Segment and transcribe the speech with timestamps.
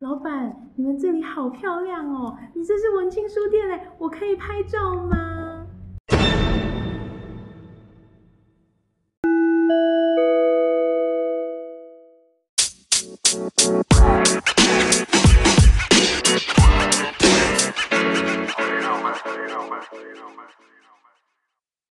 [0.00, 2.36] 老板，你们这里好漂亮哦！
[2.52, 5.66] 你这是文青书店嘞，我可以拍照吗？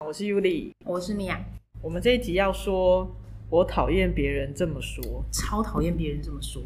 [0.06, 1.40] 我是 Yuli，我是米娅。
[1.82, 3.10] 我们这一集要说。
[3.50, 6.60] 我讨厌别人这么说，超讨厌别人这么说。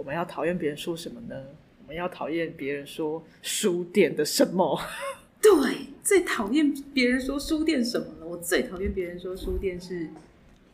[0.00, 1.36] 我们要讨厌别人说什么呢？
[1.82, 4.80] 我们要讨厌别人说书店的什么？
[5.42, 8.26] 对，最讨厌别人说书店什么了。
[8.26, 10.08] 我最讨厌别人说书店是。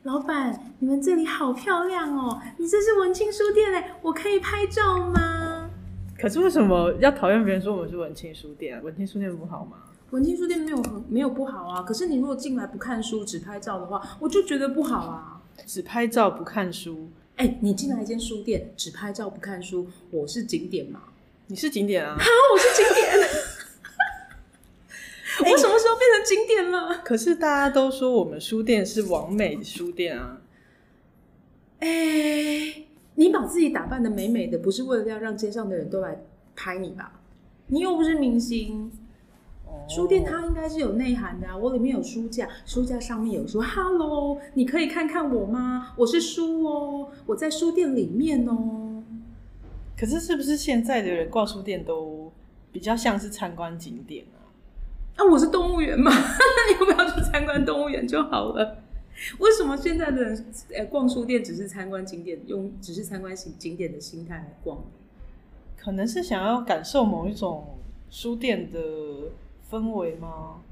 [0.04, 2.40] 老板，你们这里好漂亮哦！
[2.58, 5.68] 你这是文青书店嘞，我可以拍照吗？
[6.16, 8.80] 可是为什么要讨厌别人说我们是文青书店？
[8.84, 9.78] 文青书店不好吗？
[10.10, 11.82] 文青书店没有很没有不好啊。
[11.82, 15.42] 可是你如果进来不看书，只拍照的话，我就觉得不好啊。
[15.66, 21.02] 只拍照不看书，哎、欸，你进来一间书店，只拍照不看书，我是景点吗？
[21.48, 22.16] 你是景点啊？
[22.18, 23.12] 好，我是景点。
[25.52, 26.94] 我什么时候变成景点了？
[26.94, 30.40] 欸、可是大家都说我们书店是完美书店啊。
[31.80, 36.22] 哎、欸，你把自己打扮的美美的，不是为了要让街上的人都来
[36.54, 37.20] 拍你吧？
[37.66, 38.90] 你又不是明星。
[39.88, 45.92] 书店它应该是有内涵的啊，我里面有书架，书架上面有说 “Hello”，你可以看看我吗？
[45.96, 49.02] 我是书哦，我在书店里面哦。
[49.96, 52.32] 可是是不是现在的人逛书店都
[52.72, 54.42] 比较像是参观景点啊？
[55.16, 58.78] 啊，我是动物园嘛，那 你要不要去参观动物园就好了？
[59.38, 64.78] 为什么现在的人呃逛书店只是参观景点，用只是参观景景点的心态来逛？
[65.76, 67.78] 可能是想要感受某一种
[68.10, 68.80] 书店的。
[69.70, 70.62] 氛围吗？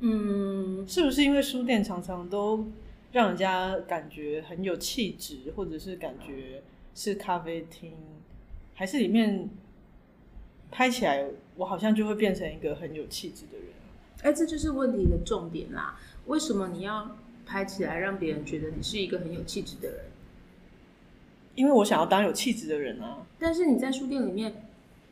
[0.00, 2.66] 嗯，是不是因为书店常常都
[3.12, 6.62] 让人家感觉很有气质，或者是感觉
[6.94, 7.92] 是咖啡厅，
[8.74, 9.48] 还是里面
[10.70, 13.68] 拍起来我好像就会变成一个很有气质的人？
[14.22, 15.98] 哎，这就是问题的重点啦！
[16.26, 17.16] 为什么你要
[17.46, 20.00] 拍起来让别人觉得你是一个很有气质的人？
[21.54, 23.26] 因为我想要当有气质的人啊！
[23.38, 24.62] 但是你在书店里面。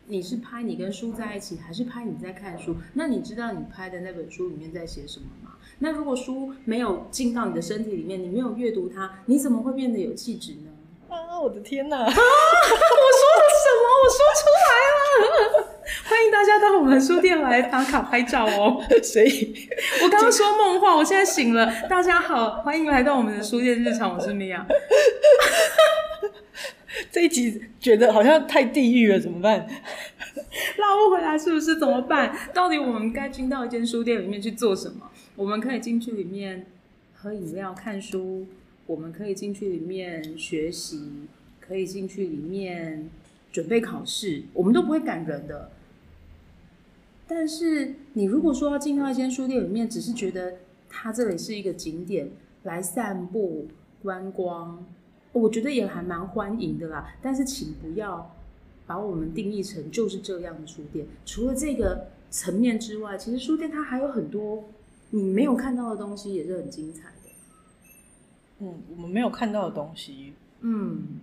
[0.06, 2.76] 你是拍你跟书在一起，还是拍你在看书？
[2.92, 5.52] 那你知道你拍的那本书里面在写什么吗？
[5.78, 10.70] 那如果书没有进到你的身体里面，你没有阅读它，你怎么会变得有气质呢？
[11.08, 11.96] 啊，我的天哪！
[11.96, 13.88] 啊， 我说了什么？
[14.04, 14.68] 我说出来
[15.22, 15.72] 了！
[16.06, 18.84] 欢迎大家到我们书店来打卡拍照哦。
[19.02, 19.54] 所以，
[20.02, 21.72] 我刚刚说梦话，我现在醒了。
[21.88, 24.66] 大家好，欢迎来到我们的书店日常，我是米娅。
[27.14, 29.56] 这一集觉得好像太地狱了，怎么办？
[30.78, 31.78] 拉不回来是不是？
[31.78, 32.36] 怎么办？
[32.52, 35.08] 到底我们该进到一间书店里面去做什么？
[35.36, 36.66] 我们可以进去里面
[37.14, 38.46] 喝饮料、看书；
[38.86, 41.28] 我们可以进去里面学习；
[41.60, 43.08] 可以进去里面
[43.52, 44.42] 准备考试。
[44.52, 45.70] 我们都不会赶人的。
[47.28, 50.56] 但是你如果说要进到一间书店里面，只是觉得
[50.88, 52.30] 它这里是一个景点，
[52.64, 53.68] 来散步、
[54.02, 54.84] 观光。
[55.34, 58.34] 我觉得也还蛮欢迎的啦，但是请不要
[58.86, 61.06] 把我们定义成就是这样的书店。
[61.26, 64.64] 除了这个层面之外，其实书店它还有很多
[65.10, 67.30] 你没有看到的东西，也是很精彩的。
[68.60, 71.18] 嗯，我们没有看到的东西，嗯，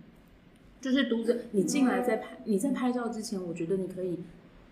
[0.82, 4.20] 就是读者你进来在拍你在拍照之前，我觉得你可以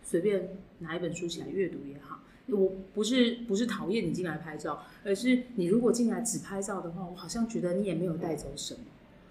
[0.03, 0.49] 随便
[0.79, 2.19] 拿一本书起来阅读也好。
[2.47, 8.81] 我不是不是讨厌你进来拍照，而是你如果进来只拍照的话，我好像觉得你也没有带走什么。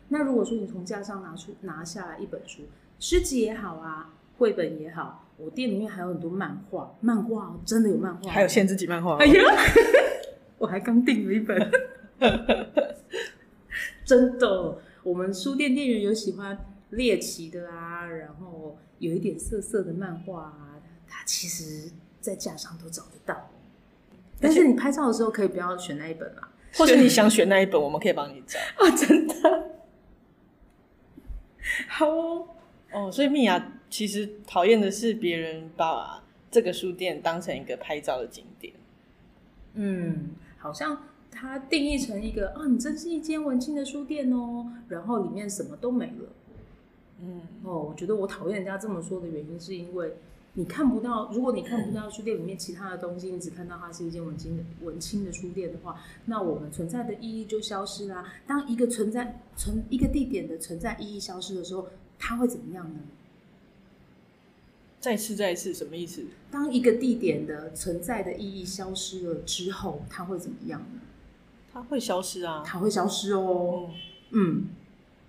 [0.09, 2.63] 那如果说你从架上拿出拿下来一本书，
[2.99, 9.17] 诗集也好啊，绘本也好，我店里面还有很多漫画，漫画真的有漫画，还有限制级漫画。
[9.19, 9.43] 哎呀，
[10.59, 11.71] 我还刚订了一本，
[14.05, 14.79] 真的。
[15.05, 16.59] 我们书店店员有喜欢
[16.91, 23.51] 猎奇的啊，然后有一点色色的漫画啊，它其实在架上都找得到。
[24.41, 29.78] 但是你拍照的时候可以不要选那一本啊，或是你想选那一本，我们可以帮你找 啊，真的。
[31.89, 32.49] 好哦，
[32.93, 38.73] 哦，所以米娅其实讨厌的是别人把这个书店当成一个拍照的景点。
[39.75, 46.29] 嗯，好像它定义成一个啊，你真是一间文青的书店哦，然后里面什么都没了。
[47.21, 50.17] 嗯，哦，我觉得我讨厌人家这么说的原因，是因为
[50.59, 58.27] 你看不到，如果你看不到书店里面其他的东西，你只看到它是一间文青的文青的书店的话，那我们存在的意义就消失啦。
[58.45, 61.87] 当一个存在存一个地点的存在意义消失的时候，
[62.19, 62.99] 它会怎么样呢？
[64.99, 66.25] 再次，再次，什么意思？
[66.51, 71.01] 当一个地点的存在的意义消失了之后，它会怎么样呢？
[71.73, 73.91] 它会消失啊，它会消失哦。
[74.31, 74.67] 嗯，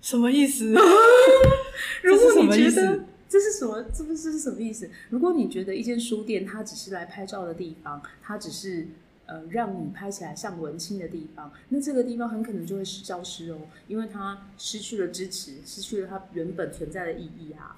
[0.01, 0.73] 什么意思？
[2.01, 4.89] 如果你觉得这是什么，这不是什么意思？
[5.11, 8.87] 如果你觉得一间书店它只是来拍照的地方，它只是
[9.27, 17.77] 呃让你拍起来像文青的地方，那这个地方很可能就会是消失哦，因为它失去了支持，失去了它原本存在的意义啊。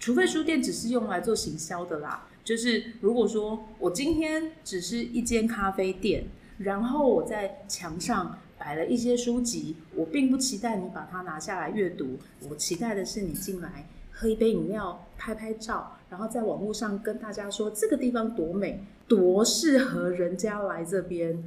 [0.00, 6.24] 除非书店只是用来做行销的啦，就是如果说我今天只是一间咖啡店，
[6.58, 8.38] 然后我在墙上。
[8.56, 12.18] 摆了一些书籍，我并不期待你把它拿下来阅读，
[12.48, 13.86] 我期待的是你进来
[14.16, 21.42] 喝一杯饮料、拍拍照，然后在网络上跟大家说这个地方多美，多适合人家来这边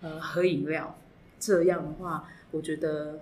[0.00, 0.98] 呃喝饮料。
[1.38, 3.20] 这样的话，我觉得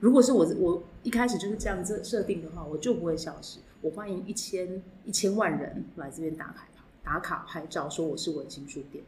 [0.00, 3.60] 如果是我我一开始就是这样子设定的话，我就不会消失。
[3.80, 6.68] 我欢迎一千一千万人来这边打卡
[7.02, 9.02] 打卡拍照，说我是文青书店。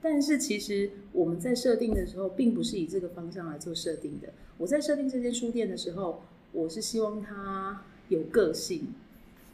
[0.00, 4.28] 但是其实我们在设定的时候，并不是以这个方向来做设定的。
[4.58, 6.22] 我在设定这间书店的时候，
[6.52, 7.82] 我是希望它
[8.12, 8.92] 有个性，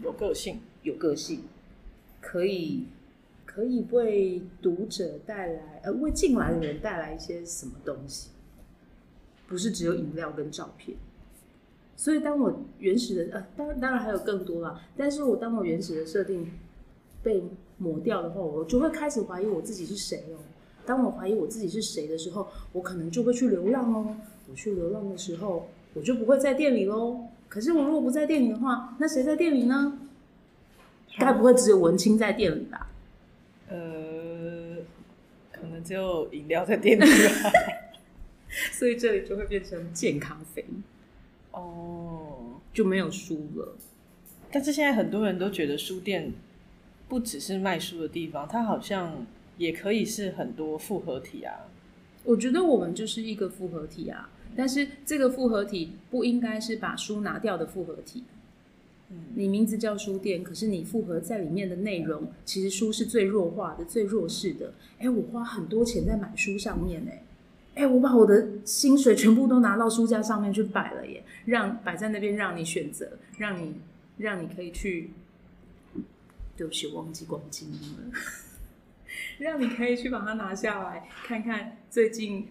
[0.03, 1.45] 有个性，有个性，
[2.21, 2.87] 可以
[3.47, 8.31] 可以为读者带来，呃，为进来的人带来一些什么东西，
[9.47, 10.99] 不是只有饮料跟照片。
[11.95, 14.83] 所以当我原始的，呃，当然当然还有更多啦。
[14.97, 16.51] 但是我当我原始的设定
[17.23, 17.41] 被
[17.77, 20.39] 抹掉的话，我就会开始怀疑我自己是谁哦。
[20.85, 24.17] 当我怀疑我自己是谁的时候，我可能就会去流浪哦。
[24.51, 27.21] 我去流浪的时候，我就不会在店里喽。
[27.49, 29.99] 可是我如果不在店里的话，那谁在店里呢？
[31.19, 32.91] 该不会只有文青在店里吧？
[33.69, 34.77] 呃，
[35.53, 37.51] 可能只有饮料在店里吧。
[38.73, 40.65] 所以这里就会变成健康肥
[41.53, 43.77] 哦，就没有书了。
[44.51, 46.33] 但是现在很多人都觉得书店。
[47.09, 49.25] 不只是卖书的地方，它好像
[49.57, 51.55] 也可以是很多复合体啊。
[52.23, 54.29] 我觉得我们就是一个复合体啊，
[54.59, 58.25] 但是这个复合体不应该是把书拿掉的复合体。
[59.11, 64.75] 嗯，你名字叫书店，可是你复合在里面的内容，其实书是最弱化的、最弱势的。
[64.99, 67.23] 哎，我花很多钱在买书上面，哎，
[67.77, 73.77] 哎，我把我的薪水全部都拿到书架上面去摆了耶，让摆在那边让你选择，让你
[74.17, 75.11] 让你可以去。
[76.57, 78.19] 对不起，忘记关静音了。
[79.39, 82.49] 让你可以去把它拿下来，看看最近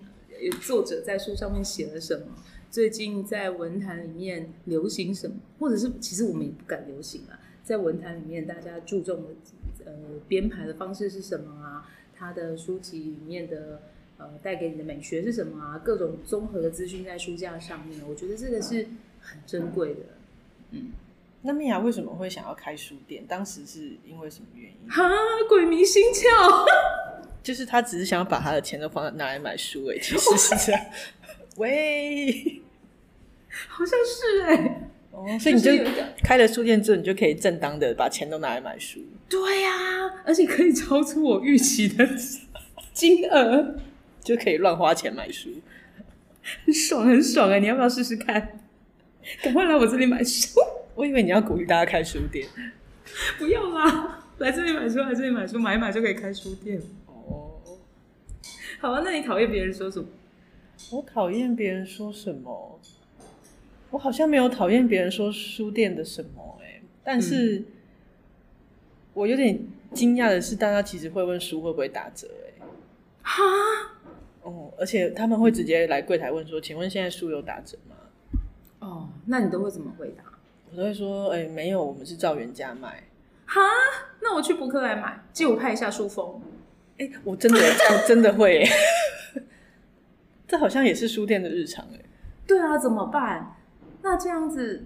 [0.61, 2.27] 作者在书上面写了什么，
[2.69, 9.29] 最近在文坛里面流行什么，或者是其实我们也不敢流行啊，在文坛里面大家注重的
[9.85, 9.93] 呃
[10.27, 11.89] 编排的方式是什么啊？
[12.15, 13.81] 他的书籍里面的
[14.17, 15.77] 呃带给你的美学是什么啊？
[15.83, 18.87] 各种综合的资讯在书架上面，我觉得这个是
[19.21, 20.01] 很珍贵的，
[20.71, 20.91] 嗯。
[21.43, 23.23] 那米娅为什么会想要开书店？
[23.27, 24.89] 当时是因为什么原因？
[24.89, 25.07] 哈，
[25.47, 26.25] 鬼迷心窍，
[27.43, 30.85] 就是他只是想要把他的钱都放在拿来买书，哎，其实 是这样。
[31.57, 32.61] 喂，
[33.67, 35.71] 好像是哎，哦，所以你就
[36.23, 38.99] 开了书店之后，你就可以正当的把钱都拿来买书。
[39.29, 42.07] 对呀、啊，而且可以超出我预期的
[42.93, 43.75] 金额，
[44.23, 45.49] 就可以乱花钱买书，
[46.65, 47.59] 很爽很爽哎！
[47.59, 48.59] 你要不要试试看？
[49.41, 50.59] 赶快来我这里买书。
[50.95, 52.47] 我以为你要鼓励大家开书店，
[53.37, 54.25] 不要啦！
[54.39, 56.81] 来这里买书，来这里买书，买一买就可以开书店。
[58.81, 60.07] 哦， 好啊，那你讨厌别人说什么？
[60.91, 62.79] 我讨厌别人说什么？
[63.89, 67.65] 我好像没有讨厌别人说书店的什么哎、欸，但是、嗯、
[69.13, 69.59] 我有点
[69.93, 72.65] 惊讶的是，大家其实会问书会不会打折哎、欸。
[73.23, 73.43] 哈？
[74.43, 77.95] 哦，而且他们会直接来柜台问说：“请问现在书有打折吗？”
[78.79, 80.23] 哦，那你都会怎么回答？
[80.69, 83.03] 我都会说，哎、欸，没有，我们是照原价卖。
[83.45, 83.61] 哈，
[84.21, 86.41] 那我去博客来买，借我拍一下书封。
[86.97, 88.65] 哎、欸，我真的这样真的会，
[90.47, 91.99] 这好像也是书店的日常哎。
[92.47, 93.55] 对啊，怎么办？
[94.01, 94.85] 那这样子，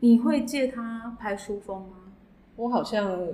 [0.00, 2.12] 你会借他拍书封吗？
[2.56, 3.28] 我好像，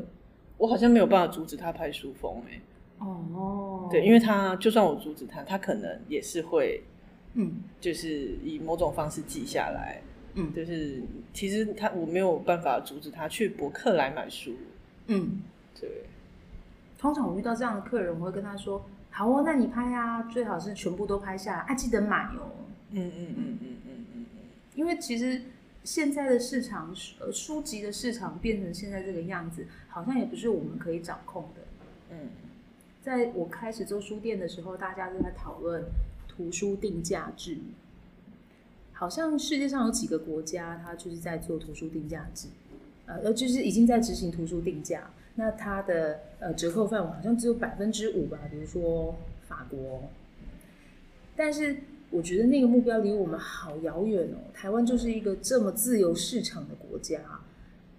[0.58, 2.60] 我好像没有办法阻止他拍书封哎。
[2.98, 6.82] 哦，对，因为他就算我阻止他，他可能也是会，
[7.34, 10.00] 嗯，就是以某种方式记下来。
[10.34, 11.02] 嗯，就是
[11.32, 14.54] 其实他我没有办法阻止他去博客来买书。
[15.06, 15.42] 嗯，
[15.80, 15.88] 对。
[16.98, 22.50] 通常我遇到这样的客人，我会跟他说：“好哦，那你拍啊，最好是全部都拍下来，啊，记得买哦。”
[22.90, 24.26] 嗯嗯嗯嗯嗯嗯嗯。
[24.74, 25.42] 因为其实
[25.84, 31.60] 现在的市场，呃，书籍的市场变成现在这个样子，好像也不是我们可以掌控的。
[32.10, 32.30] 嗯，
[33.00, 35.84] 在我开始做书店的时候，大家都在讨论
[36.26, 37.58] 图书定价制。
[38.92, 42.48] 好像世界上有几个国家，它就是在做图书定价制，
[43.06, 45.08] 呃，就是已经在执行图书定价。
[45.38, 49.16] 那它的呃折扣范围好像只有百分之五吧，比如说
[49.46, 50.10] 法国。
[51.36, 51.76] 但是
[52.10, 54.50] 我觉得那个目标离我们好遥远哦。
[54.52, 57.20] 台湾就是一个这么自由市场的国家，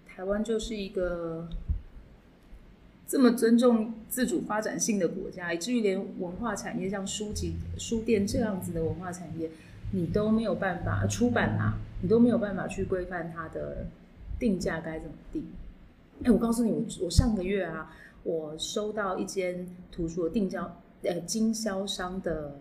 [0.06, 1.48] 台湾就是一个
[3.08, 9.48] 这么尊重自主发展性的国家，以至于连文化产业像书籍、书店这样子的文化产业，
[9.92, 13.86] 你都没有办法出版啊，你都没有办法去规范它的
[14.38, 15.46] 定价该怎么定。
[16.24, 17.90] 哎，我告诉你，我我上个月啊，
[18.22, 22.56] 我收到一间图书的定销呃经销商的。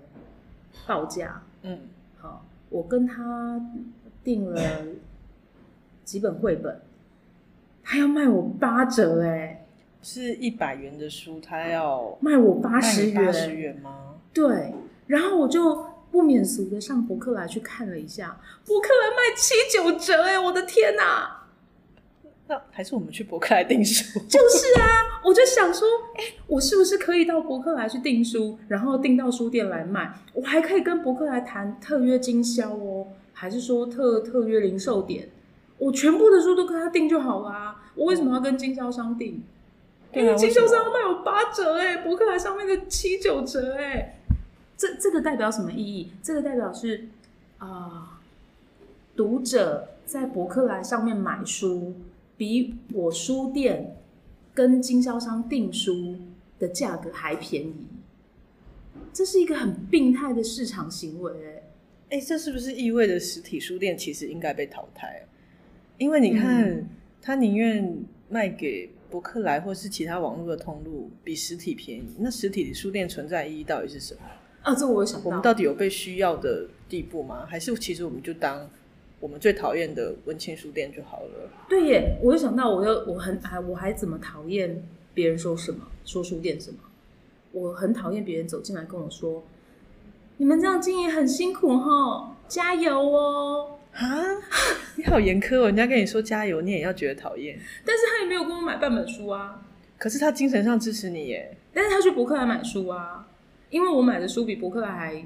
[0.85, 1.79] 报价，嗯，
[2.19, 3.59] 好，我跟他
[4.23, 4.61] 订了
[6.03, 6.79] 几本绘本，
[7.83, 9.65] 他要卖我八折，哎，
[10.01, 14.15] 是一百元的书，他要卖我八十元，八十元吗？
[14.31, 14.73] 对，
[15.07, 21.38] 然后我就不免俗的上博客来去看了一下，博客来卖七九折，哎，我的天哪！
[22.49, 24.19] 那还是我们去博客来订书。
[24.27, 30.11] 就是啊，我就想说，哎、欸，我是不是可以到博客来去订书，然后订到书店来卖？
[30.33, 35.29] 我还可以跟博客来谈特约经销哦，还是说特特约零售点？
[35.77, 37.83] 我全部的书都跟他订就好啦。
[37.93, 39.43] 我为什么要跟经销商订？
[40.11, 44.17] 因为、经销商要卖我八折哎，博客来上面的七九折哎，
[44.75, 46.11] 这这个代表什么意义？
[46.23, 47.09] 这个代表是
[47.59, 48.07] 啊、呃，
[49.15, 51.93] 读者在博客来上面买书。
[52.39, 53.97] 比我书店
[54.53, 56.15] 跟经销商订书
[56.57, 57.85] 的价格还便宜，
[59.11, 61.33] 这是一个很病态的市场行为。
[62.09, 65.21] 哎，这是不是意味着实体书店其实应该被淘汰？
[65.97, 66.87] 因为你看，嗯、
[67.21, 67.93] 他宁愿
[68.29, 72.07] 卖给博客来或是其他网络的通路，比实体便宜。
[72.19, 74.21] 那实体书店存在意义到底是什么？
[74.61, 77.45] 啊，这我有想到，我们到底有被需要的地步吗？
[77.45, 78.69] 还是其实我们就当？
[79.19, 81.49] 我们最讨厌的文青书店就好了。
[81.67, 84.81] 对耶，我就想到，我又我很哎，我还怎么讨厌
[85.13, 86.77] 别人说什么，说书店什么？
[87.51, 89.43] 我很讨厌别人走进来跟我说
[90.37, 94.07] ：“你们这样经营很辛苦哈，加油哦！”啊，
[94.95, 97.59] 你好严苛哦，人家跟你说加油，你也要觉得讨厌。
[97.83, 99.65] 但是他也没有跟我买半本书啊。
[99.97, 101.57] 可是他精神上支持你耶。
[101.73, 103.27] 但是他去博客来买书啊，
[103.69, 105.25] 因为我买的书比博客来还。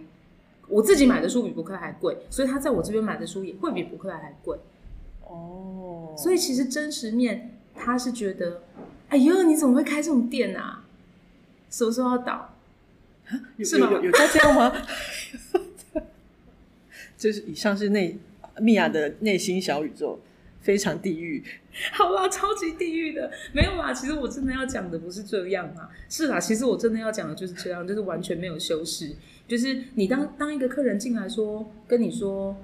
[0.67, 4.57] 我自己买的书比博客来还贵，所以他在我这边买的书也会比博客来还贵。
[5.25, 8.63] 哦，所以其实真实面他是觉得，
[9.09, 10.85] 哎呦，你怎么会开这种店啊？
[11.69, 12.55] 什么时候要倒？
[13.63, 13.89] 是吗？
[14.01, 14.73] 有在这样吗？
[17.17, 18.17] 就是以上是内
[18.59, 20.19] 米娅的内心小宇宙，
[20.61, 21.43] 非常地狱。
[21.93, 23.91] 好啦，超级地狱的，没有啦。
[23.93, 29.15] 其实我真的要讲的不是这样啊，是啦，其实我真的要讲的就是这样，就是完全没有修饰。
[29.47, 32.55] 就是你当当一个客人进来说，跟你说，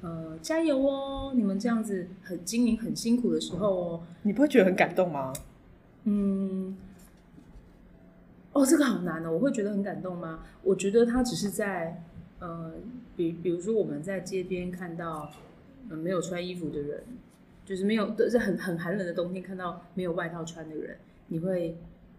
[0.00, 5.32] 呃，加油哦，你们这样子很经营很辛苦的时候哦，你不会觉得很感动吗？
[6.04, 6.76] 嗯，
[8.52, 10.44] 哦，这个好难哦，我会觉得很感动吗？
[10.62, 12.02] 我觉得他只是在，
[12.38, 12.72] 呃，
[13.16, 15.30] 比比如说我们在街边看到，
[15.90, 17.02] 呃，没有穿衣服的人，
[17.66, 21.76] 就是没有，是很很寒冷的冬天看到没有外套穿的人，你会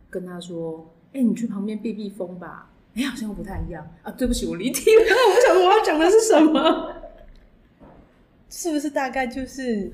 [0.10, 2.70] 跟他说，哎，你去旁边避避风吧。
[2.96, 4.12] 哎，好像不太一样啊！
[4.12, 5.02] 对不起，我离题了。
[5.02, 6.94] 我不晓得我要讲的是什么，
[8.50, 9.92] 是不是大概就是，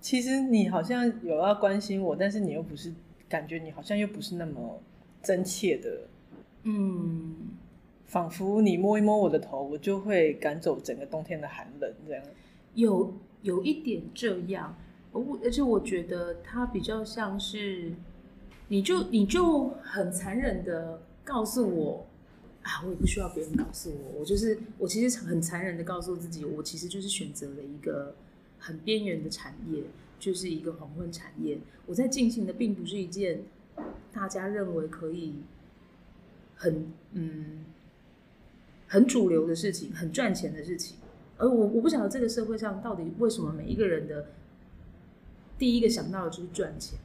[0.00, 2.94] 其实你好像有要关心我，但是你又不是，
[3.28, 4.80] 感觉你好像又不是那么
[5.24, 5.90] 真切的，
[6.62, 7.34] 嗯，
[8.04, 12.22] 仿佛你摸一摸我的头，我就会赶走整个冬天的寒冷，这样。
[12.74, 13.12] 有
[13.42, 14.78] 有一点这样，
[15.10, 17.92] 我而且我觉得它比较像是，
[18.68, 22.06] 你就你就很残忍的告诉我。
[22.66, 28.16] 啊，我也不需要别人告诉我，我就是我，其实很残忍的告诉自己，我其实就是选择了一个
[28.58, 29.84] 很边缘的产业，
[30.18, 31.60] 就是一个黄昏产业。
[31.86, 33.44] 我在进行的并不是一件
[34.12, 35.34] 大家认为可以
[36.56, 37.66] 很嗯
[38.88, 40.96] 很主流的事情，很赚钱的事情。
[41.38, 44.26] 而我我不晓得这个社会上到底为什么每一个人的
[45.56, 46.98] 第一个想到的就是赚钱，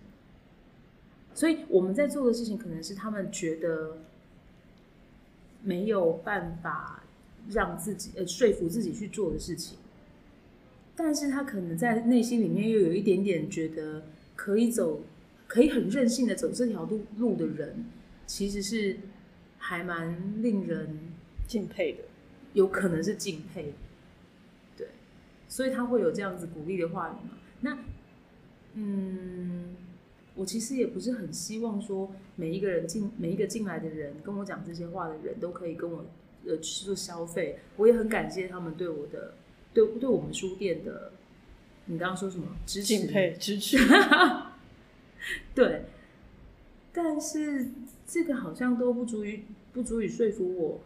[1.35, 3.97] 所以我们在做的事情可能是他们觉得。
[5.63, 7.03] 没有办法
[7.49, 9.77] 让自己呃说服自己去做的事情，
[10.95, 14.03] 但是他可能在内心里面又有一点点觉得
[14.35, 15.01] 可以走，
[15.47, 17.85] 可以很任性的走这条路路的人，
[18.25, 18.97] 其实是
[19.57, 20.97] 还蛮令人
[21.47, 22.03] 敬佩的，
[22.53, 23.73] 有可能是敬佩，
[24.77, 24.87] 对，
[25.47, 27.37] 所以他会有这样子鼓励的话语嘛？
[27.61, 27.77] 那
[28.73, 29.75] 嗯。
[30.41, 36.03] 我其实也不是很希望说每一个人进每一个进来的人跟我讲这些话的人都可以跟我
[36.47, 37.59] 呃去做消费。
[37.77, 39.35] 我也很感谢他们对我的
[39.71, 41.11] 对对我们书店的，
[41.85, 42.47] 你刚刚说什么？
[42.65, 43.77] 支持、敬佩、支持。
[45.53, 45.83] 对，
[46.91, 47.67] 但是
[48.07, 50.81] 这个好像都不足以不足以说服我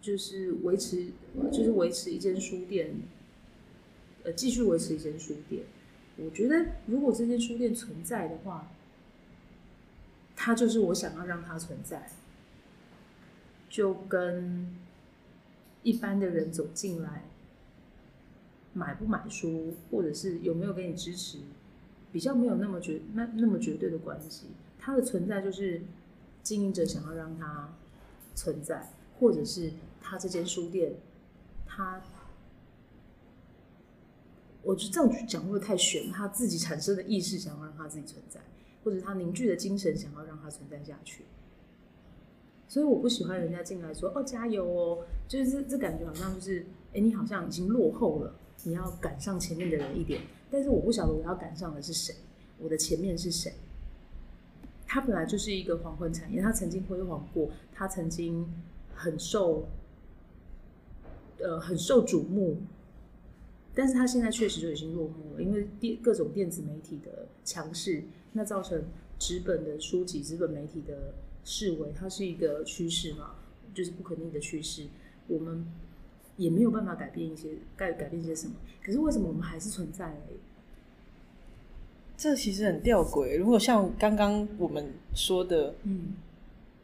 [0.00, 1.06] 就是维持，
[1.52, 2.96] 就是维持一间书店，
[4.24, 5.62] 呃，继续维持一间书店。
[6.16, 8.70] 我觉得，如果这间书店存在的话，
[10.36, 12.08] 它就是我想要让它存在，
[13.68, 14.76] 就跟
[15.82, 17.24] 一般的人走进来，
[18.72, 21.38] 买不买书，或者是有没有给你支持，
[22.12, 24.46] 比较没有那么绝那那么绝对的关系。
[24.78, 25.82] 它的存在就是
[26.44, 27.72] 经营者想要让它
[28.36, 30.92] 存在，或者是他这间书店，
[31.66, 32.00] 他。
[34.64, 36.10] 我觉得这样去讲会太玄？
[36.10, 38.40] 他自己产生的意识想要让他自己存在，
[38.82, 41.24] 或者他凝聚的精神想要让他存在下去。
[42.66, 50.22] 所以我不喜欢人家进来说：“哦，加油哦！”就是这这感觉好像就是，哎，你好像已经落后了，你要赶上前面的人一点。
[50.50, 52.14] 但是我不晓得我要赶上的是谁，
[52.58, 53.52] 我的前面是谁？
[54.86, 58.50] 他本来就是一个黄昏产业，他曾经辉煌过，他曾经
[58.94, 59.68] 很受，
[61.38, 62.56] 呃，很受瞩目。
[63.74, 68.84] 但是它现在确实就已经落幕了，因为电各种电子媒体的强势，那造成
[69.18, 71.14] 纸本的书籍、纸本媒体的
[71.44, 73.34] 式微，它是一个趋势嘛，
[73.74, 74.84] 就是不可逆的趋势。
[75.26, 75.66] 我们
[76.36, 78.54] 也没有办法改变一些改改变一些什么。
[78.82, 80.20] 可是为什么我们还是存在呢？
[82.16, 83.36] 这其实很吊诡。
[83.36, 86.14] 如果像刚刚我们说的，嗯，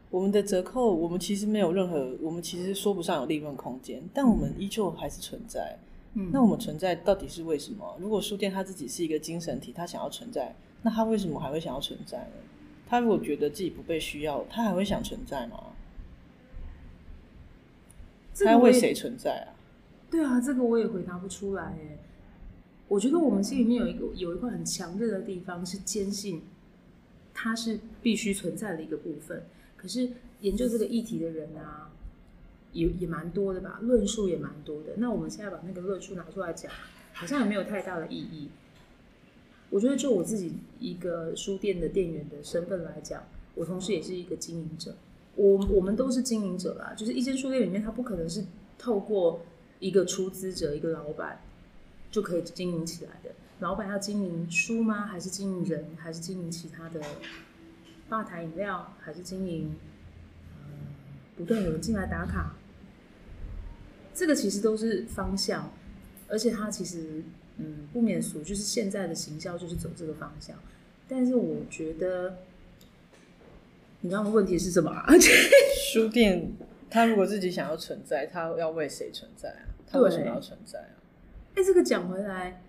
[0.09, 5.77] 我们的折扣，我们其实没有任何，我们其实说不上有利润空间，但我们依旧还是存在。
[5.79, 7.97] 嗯，那我们存在到底是为什么？
[7.97, 12.33] 如果书店它自己是一个精神体，它想要存在，那它为什么还会想要存在呢？
[12.85, 15.57] 它如果觉得自己不被需要，它还会想存在吗？
[18.37, 19.55] 它要为谁存在啊？
[20.09, 21.99] 对啊，这个我也回答不出来耶。
[22.89, 26.41] 我觉得我们心里面有一个有一块很强烈的地方，是坚信
[27.33, 29.45] 它是必须存在的一个部分。
[29.77, 31.87] 可是研究这个议题的人啊。
[32.73, 34.93] 也也蛮多的吧，论述也蛮多的。
[34.97, 36.71] 那我们现在把那个论述拿出来讲，
[37.13, 38.49] 好像也没有太大的意义。
[39.69, 43.23] 我觉得就我自己一个书店的店员的身份来讲，
[43.55, 44.95] 我同时也是一个经营者。
[45.35, 48.43] 我我们都是经营者啦，就是一间书店里面，它不可能是
[48.77, 49.41] 透过
[49.79, 51.41] 一个出资者、一个老板
[52.11, 53.31] 就可以经营起来的。
[53.59, 55.05] 老板要经营书吗？
[55.05, 55.85] 还是经营人？
[55.95, 56.99] 还是经营其他的
[58.09, 58.93] 吧台饮料？
[58.99, 59.73] 还是经营，
[61.35, 62.55] 不断有人进来打卡？
[64.13, 65.71] 这个其实都是方向，
[66.27, 67.23] 而且它其实
[67.57, 70.55] 嗯不免俗，就是现在的行销就是走这个方向。
[71.07, 72.37] 但是我觉得，
[74.01, 75.07] 你刚刚的问题是什么啊？
[75.93, 76.51] 书店
[76.89, 79.63] 它如果自己想要存在，它要为谁存在啊？
[79.87, 80.95] 它为什么要存在啊？
[81.55, 82.61] 哎，这个讲回来，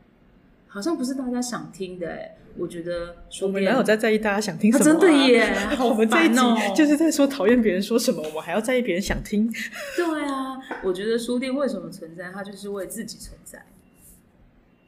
[0.67, 2.37] 好像不是大家想听的哎。
[2.57, 4.85] 我觉得我们哪有在在意大家想听什么？
[4.85, 4.85] 啊？
[4.85, 9.51] 真的耶， 我们这一集就是在说讨厌别人说什么，我们还要在意别人想听。
[9.97, 12.31] 对啊，我觉得书店为什么存在？
[12.31, 13.65] 它就是为自己存在。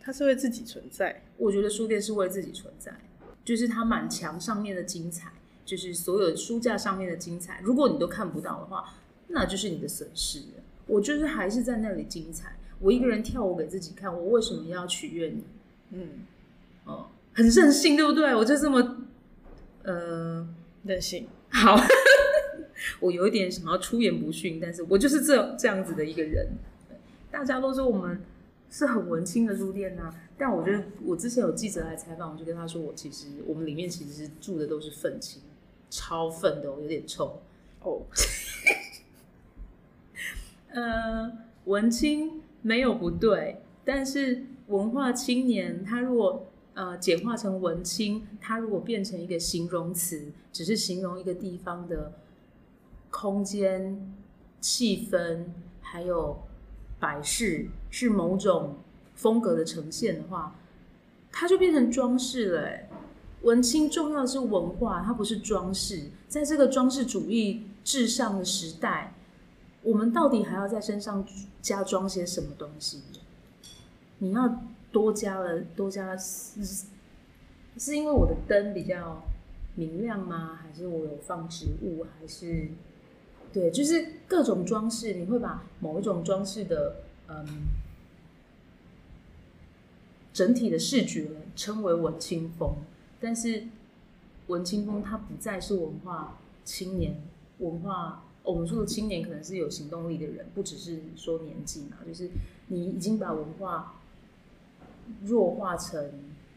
[0.01, 1.23] 它是为自己存在。
[1.39, 2.93] 我觉得书店是为自己存在，
[3.45, 5.33] 就是它满墙上面的精彩，
[5.65, 7.61] 就是所有书架上面的精彩。
[7.63, 8.95] 如果你都看不到的话，
[9.29, 10.43] 那就是你的损失。
[10.87, 12.57] 我就是还是在那里精彩。
[12.81, 15.45] 我一个人跳舞给自己看，我为什么要取悦你？
[15.93, 16.09] 嗯，
[16.85, 17.07] 哦。
[17.35, 18.35] 很任性，对不对？
[18.35, 18.97] 我就这么，
[19.83, 20.47] 呃，
[20.85, 21.27] 任性。
[21.51, 21.77] 好，
[23.01, 26.49] 我有一点想要出言不逊，但是我就是这这样子的一个人。
[27.31, 28.21] 大家都说我们
[28.71, 35.43] 是很文青的书店呐，但我觉得我之前有记者来采访，我就跟他说，我其实我们里面其实是住的都是愤青，
[35.91, 37.43] 超愤的，有点臭
[37.83, 38.03] 哦。
[40.69, 41.33] 呃，
[41.65, 46.49] 文青没有不对，但是文化青年他如果。
[46.75, 52.13] 呃，简化成文青，它如果变成一个形容词，只是形容一个地方的
[53.11, 54.13] 空间、
[54.61, 55.45] 气氛，
[55.81, 56.37] 还有
[56.99, 58.79] 摆饰，是某种
[59.15, 60.57] 风格的呈现的话，
[61.31, 62.69] 它就变成装饰了。
[63.43, 66.11] 文青重要的是文化，它不是装饰。
[66.27, 69.15] 在这个装饰主义至上的时代，
[69.83, 71.25] 我们到底还要在身上
[71.63, 73.01] 加装些什么东西？
[74.19, 74.61] 你要。
[74.95, 76.87] 多加了，多加了是
[77.77, 79.25] 是因为我的灯比较
[79.75, 80.57] 明亮吗？
[80.63, 82.07] 还是我有放植物？
[82.17, 82.69] 还是
[83.53, 87.45] 对，就是各种装饰，你会把某一种装饰的嗯
[90.33, 92.77] 整体的视觉称为文青风，
[93.21, 93.65] 但是
[94.47, 97.21] 文青风它不再是文化青年
[97.59, 102.31] 文化，我们说的青年可能是有行动力的人，不只是说年纪嘛，就是
[102.69, 103.97] 你已经把文化。
[105.25, 106.13] 弱化成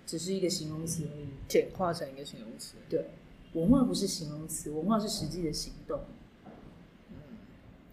[0.06, 2.76] 只是一个形容词而已，简化成一个形容词。
[2.90, 3.06] 对，
[3.54, 6.02] 文化不是形容词，文化是实际的行动。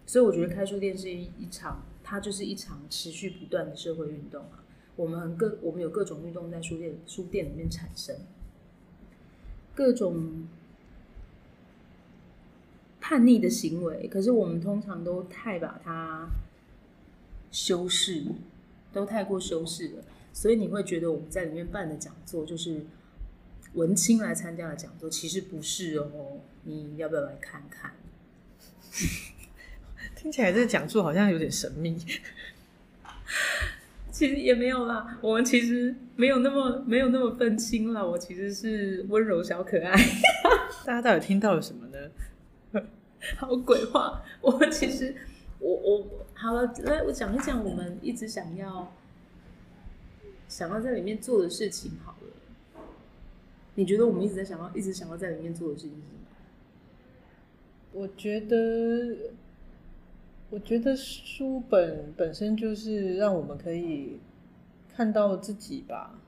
[0.05, 4.63] 所以我觉得开书店是一一场，它就是一场持续不断的社会运动啊。
[4.95, 8.15] 我们各我们有各种运动在书店书店里面产生，
[9.73, 10.47] 各种
[13.01, 16.29] 叛逆的行为，可是我们通常都太把它
[17.51, 18.23] 修饰，
[18.93, 20.03] 都太过修饰了，
[20.35, 22.85] 所以你会觉得我们在里面办的讲座就是
[23.75, 26.41] 文青来参加的讲座，其实不是哦。
[26.63, 27.93] 你要不要来看看？
[30.13, 31.97] 听起来这个讲座好像有点神秘。
[34.11, 38.05] 其实也没有啦，我们其实没有那么没有那么愤青了。
[38.05, 39.95] 我其实是温柔小可爱。
[40.85, 42.81] 大家到底听到了什么呢？
[43.37, 44.21] 好鬼话！
[44.41, 45.15] 我们其实，
[45.59, 48.93] 我我好了，来我讲一讲我们一直想要
[50.47, 51.91] 想要在里面做的事情。
[52.03, 52.81] 好了，
[53.75, 56.19] 你觉得我们一直在想要一直想要在里面做的事情是什么？
[57.93, 59.31] 我觉得。
[60.51, 64.19] 我觉得书本本身就是让我们可以
[64.95, 66.19] 看到自己吧，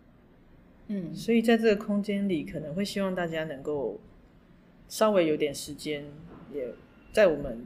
[0.88, 4.00] 嗯，所以在这个空间里，可能会希望大家能够
[4.90, 6.04] 稍微有点时间，
[6.52, 6.74] 也
[7.14, 7.64] 在我们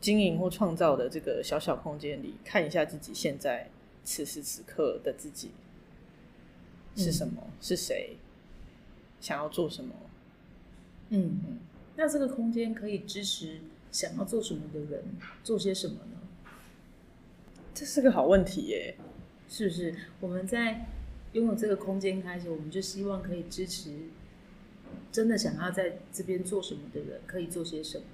[0.00, 3.68] 经营或创造的这个小小空间里，看一下自己现在
[4.06, 5.50] 此时此刻的自己
[6.96, 8.16] 是什么，嗯、是谁，
[9.20, 9.94] 想要做什么，
[11.10, 11.58] 嗯嗯，
[11.96, 13.60] 那这个空间可以支持。
[13.92, 15.02] 想要做什么的人，
[15.42, 16.52] 做些什么呢？
[17.72, 18.94] 这是个好问题耶，
[19.48, 19.94] 是不是？
[20.20, 20.86] 我们在
[21.32, 23.90] 拥有这个空间开始，我们就希望可以支持
[25.10, 28.04] 真的想要在这边做什么的人，可以做些什么。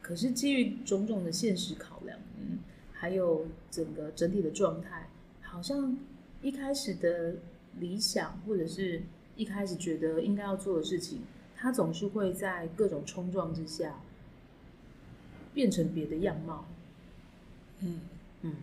[0.00, 2.60] 可是基于种种的现实考量，嗯，
[2.92, 5.08] 还有整个整体的状态，
[5.50, 5.96] 好像
[6.42, 7.34] 一开始的
[7.78, 9.02] 理想，或者是
[9.36, 11.20] 一开始觉得应该要做的事情，
[11.56, 14.00] 它总是会在各种冲撞之下。
[15.52, 16.64] 变成别的样貌，
[17.80, 18.02] 嗯
[18.42, 18.54] 嗯，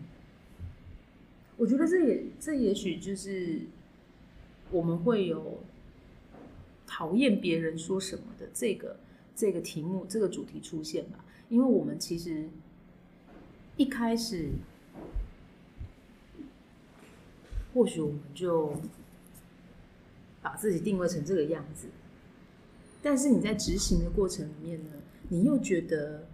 [1.58, 3.60] 我觉得这也这也许就是
[4.70, 5.58] 我们会有
[6.86, 8.96] 讨厌别人说什么的这个
[9.36, 12.48] 这个题目这个主题出现吧，因为我们其实
[13.76, 14.48] 一开始
[17.78, 18.74] 或许我们就
[20.42, 21.86] 把自己定位成这个样子，
[23.00, 24.90] 但是你在执行的过程里面呢，
[25.28, 26.26] 你又觉得。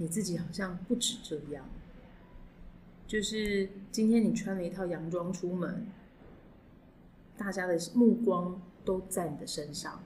[0.00, 1.68] 你自己好像不止这样，
[3.04, 5.88] 就是今天你穿了一套洋装出门，
[7.36, 10.00] 大家的目光都在你的身上。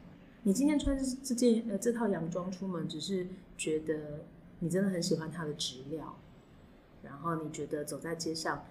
[0.45, 3.27] 你今天穿这件呃这套洋装出门，只是
[3.59, 4.25] 觉得
[4.61, 6.17] 你真的很喜欢它的质料，
[7.03, 8.65] 然后你觉得走在街上，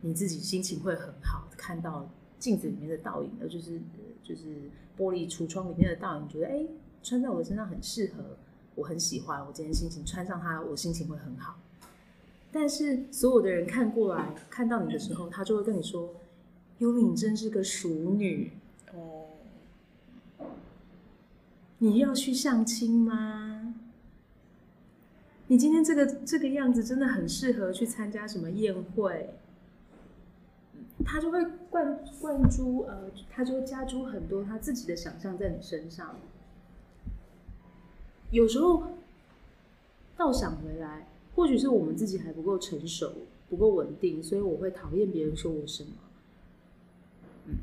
[0.00, 2.08] 你自己心情会很好，看到
[2.38, 3.80] 镜子里面的倒影，呃就是
[4.22, 6.66] 就是玻璃橱窗里面的倒影，觉得哎
[7.02, 8.36] 穿在我的身上很适合。
[8.74, 11.58] 我很喜欢，我今天心情穿上它，我心情会很好。
[12.52, 16.14] 但是所有的人看过来看到你的时候，他就会跟你说
[16.78, 18.52] ：“幽灵，你真是个淑女
[18.94, 19.30] 哦，
[21.78, 23.74] 你要去相亲吗？
[25.48, 29.34] 你今天这个这个样子真的很适合去参加什么宴会。”
[31.04, 36.16] 他就会灌灌注呃，他就会加诸很多他自己的想象在你身上。
[38.30, 38.82] 有时候
[40.16, 43.12] 倒想回来，或许是我们自己还不够成熟，
[43.48, 45.90] 不够稳定，所以我会讨厌别人说我什么。
[47.46, 47.54] 嗯，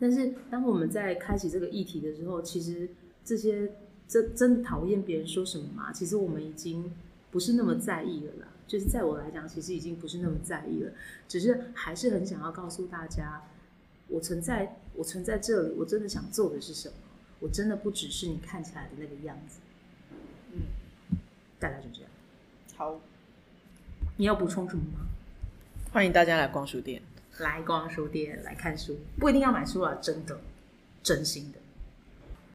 [0.00, 2.88] 但是当我们在开启这个议题的时候，其实
[3.24, 3.72] 这些
[4.08, 5.92] 真真的讨厌别人说什么嘛？
[5.92, 6.90] 其实我们已经
[7.30, 8.48] 不是那么在意了啦。
[8.66, 10.92] 就是在我来讲，其实已经不是那么在意了，
[11.28, 13.42] 只是还是很想要告诉大家，
[14.08, 16.94] 我存在，我存在这里，我真的想做的是什么？
[17.40, 19.60] 我真的不只是你看起来的那个样子。
[20.52, 20.62] 嗯，
[21.58, 22.10] 大概就这样。
[22.76, 23.00] 好，
[24.16, 25.06] 你要补充什么吗？
[25.92, 27.02] 欢迎大家来逛书店，
[27.38, 30.40] 来逛书店来看书，不一定要买书啊，真的，
[31.02, 31.58] 真心的。